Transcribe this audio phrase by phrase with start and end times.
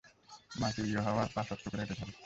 [0.55, 2.13] মাটি ইউহাওয়ার পা শক্ত করে এটে ধরে।